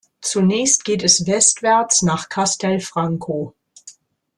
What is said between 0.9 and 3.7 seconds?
es westwärts nach Castelfranco.